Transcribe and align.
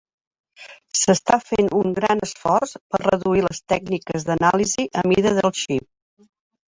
S'està 0.99 1.37
fent 1.49 1.69
un 1.81 1.91
gran 1.99 2.23
esforç 2.27 2.73
per 2.95 3.03
reduir 3.03 3.45
les 3.49 3.61
tècniques 3.75 4.27
d'anàlisi 4.31 4.87
a 5.03 5.09
mida 5.13 5.39
del 5.41 5.55
xip. 5.65 6.31